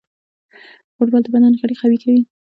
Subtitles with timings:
[0.95, 2.21] فوټبال د بدن غړي قوي کوي.